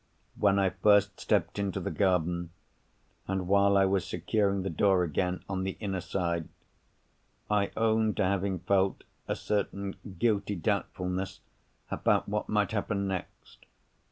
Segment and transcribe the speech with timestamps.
[0.35, 2.49] When I first stepped into the garden,
[3.27, 6.49] and while I was securing the door again on the inner side,
[7.51, 11.41] I own to having felt a certain guilty doubtfulness
[11.91, 13.67] about what might happen next.